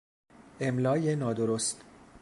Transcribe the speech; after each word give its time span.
املای 0.59 1.15
نادرست 1.15 1.81